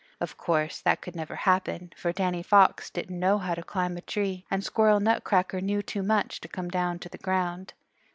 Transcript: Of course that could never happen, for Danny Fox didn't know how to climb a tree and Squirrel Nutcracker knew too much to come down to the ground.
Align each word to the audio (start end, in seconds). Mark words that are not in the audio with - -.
Of 0.19 0.35
course 0.35 0.81
that 0.81 0.99
could 0.99 1.15
never 1.15 1.35
happen, 1.35 1.93
for 1.95 2.11
Danny 2.11 2.41
Fox 2.41 2.89
didn't 2.89 3.19
know 3.19 3.37
how 3.37 3.53
to 3.53 3.61
climb 3.61 3.95
a 3.97 4.01
tree 4.01 4.47
and 4.49 4.63
Squirrel 4.63 4.99
Nutcracker 4.99 5.61
knew 5.61 5.83
too 5.83 6.01
much 6.01 6.41
to 6.41 6.47
come 6.47 6.69
down 6.69 6.97
to 6.97 7.09
the 7.09 7.19
ground. 7.19 7.75